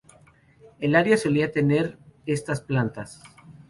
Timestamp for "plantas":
2.61-3.21